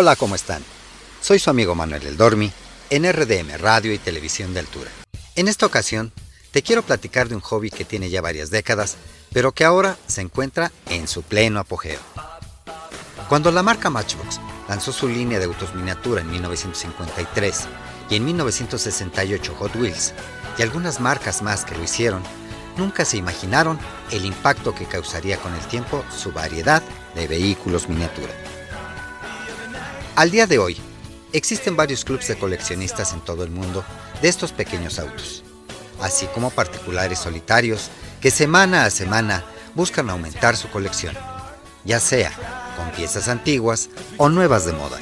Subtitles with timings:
[0.00, 0.62] Hola, ¿cómo están?
[1.20, 2.52] Soy su amigo Manuel El Dormi
[2.88, 4.92] en RDM Radio y Televisión de Altura.
[5.34, 6.12] En esta ocasión,
[6.52, 8.96] te quiero platicar de un hobby que tiene ya varias décadas,
[9.32, 11.98] pero que ahora se encuentra en su pleno apogeo.
[13.28, 14.38] Cuando la marca Matchbox
[14.68, 17.64] lanzó su línea de autos miniatura en 1953
[18.08, 20.14] y en 1968 Hot Wheels
[20.56, 22.22] y algunas marcas más que lo hicieron,
[22.76, 23.80] nunca se imaginaron
[24.12, 26.84] el impacto que causaría con el tiempo su variedad
[27.16, 28.32] de vehículos miniatura.
[30.18, 30.76] Al día de hoy,
[31.32, 33.84] existen varios clubes de coleccionistas en todo el mundo
[34.20, 35.44] de estos pequeños autos,
[36.00, 37.88] así como particulares solitarios
[38.20, 39.44] que semana a semana
[39.76, 41.16] buscan aumentar su colección,
[41.84, 42.32] ya sea
[42.76, 44.98] con piezas antiguas o nuevas de moda.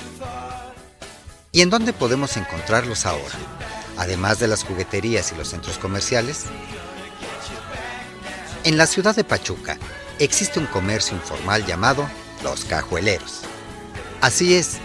[1.50, 3.36] ¿Y en dónde podemos encontrarlos ahora?
[3.96, 6.44] Además de las jugueterías y los centros comerciales.
[8.64, 9.78] En la ciudad de Pachuca
[10.18, 12.06] existe un comercio informal llamado
[12.42, 13.44] Los Cajueleros.
[14.20, 14.78] Así es,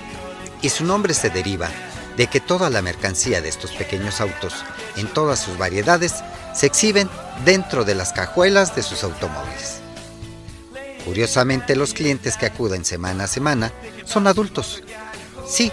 [0.62, 1.70] y su nombre se deriva
[2.18, 4.54] de que toda la mercancía de estos pequeños autos,
[4.96, 6.16] en todas sus variedades,
[6.54, 7.10] se exhiben
[7.46, 9.80] dentro de las cajuelas de sus automóviles.
[11.06, 13.72] Curiosamente, los clientes que acuden semana a semana
[14.06, 14.84] son adultos.
[15.48, 15.72] Sí,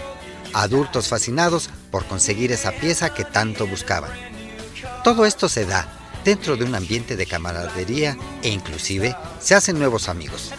[0.53, 4.11] adultos fascinados por conseguir esa pieza que tanto buscaban.
[5.03, 5.87] Todo esto se da
[6.25, 10.51] dentro de un ambiente de camaradería e inclusive se hacen nuevos amigos.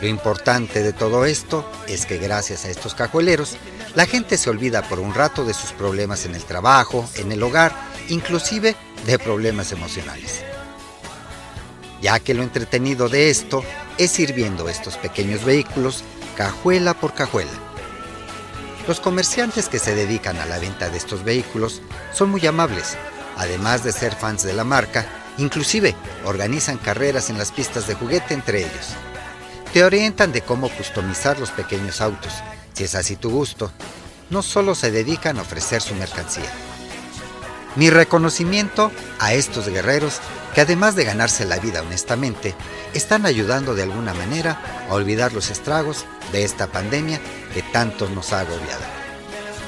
[0.00, 3.56] Lo importante de todo esto es que gracias a estos cajueleros,
[3.94, 7.42] la gente se olvida por un rato de sus problemas en el trabajo, en el
[7.42, 7.74] hogar,
[8.08, 10.44] inclusive de problemas emocionales.
[12.02, 13.64] Ya que lo entretenido de esto
[13.96, 16.04] es ir viendo estos pequeños vehículos
[16.36, 17.50] cajuela por cajuela.
[18.86, 21.80] Los comerciantes que se dedican a la venta de estos vehículos
[22.12, 22.98] son muy amables,
[23.38, 25.06] además de ser fans de la marca,
[25.38, 25.94] inclusive
[26.26, 28.94] organizan carreras en las pistas de juguete entre ellos
[29.76, 32.32] te orientan de cómo customizar los pequeños autos,
[32.72, 33.70] si es así tu gusto.
[34.30, 36.50] No solo se dedican a ofrecer su mercancía.
[37.74, 40.22] Mi reconocimiento a estos guerreros
[40.54, 42.54] que además de ganarse la vida honestamente,
[42.94, 47.20] están ayudando de alguna manera a olvidar los estragos de esta pandemia
[47.52, 48.84] que tanto nos ha agobiado.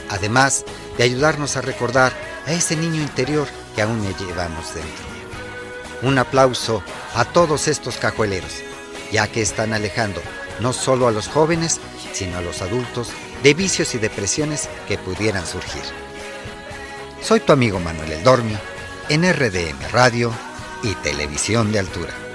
[0.08, 0.64] Además
[0.96, 2.14] de ayudarnos a recordar
[2.46, 5.04] a ese niño interior que aún llevamos dentro.
[6.00, 6.82] Un aplauso
[7.14, 8.62] a todos estos cajueleros
[9.10, 10.20] ya que están alejando
[10.60, 11.80] no solo a los jóvenes,
[12.12, 13.10] sino a los adultos
[13.42, 15.82] de vicios y depresiones que pudieran surgir.
[17.22, 18.56] Soy tu amigo Manuel El Dormi
[19.08, 20.32] en RDM Radio
[20.82, 22.27] y Televisión de Altura.